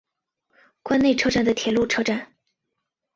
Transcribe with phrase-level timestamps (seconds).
[0.81, 2.33] 关内车站的铁路车站。